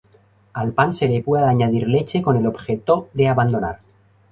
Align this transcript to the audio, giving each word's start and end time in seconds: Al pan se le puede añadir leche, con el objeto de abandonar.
Al 0.53 0.71
pan 0.73 0.93
se 0.93 1.07
le 1.07 1.21
puede 1.21 1.43
añadir 1.45 1.87
leche, 1.87 2.23
con 2.23 2.35
el 2.35 2.47
objeto 2.47 3.09
de 3.13 3.27
abandonar. 3.27 3.81